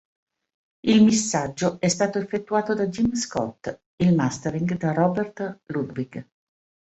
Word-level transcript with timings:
Il 0.87 1.03
missaggio 1.03 1.79
è 1.79 1.87
stato 1.87 2.17
effettuato 2.17 2.73
da 2.73 2.87
Jim 2.87 3.13
Scott, 3.13 3.81
il 3.97 4.15
mastering 4.15 4.75
da 4.75 4.93
Robert 4.93 5.59
Ludwig. 5.65 6.25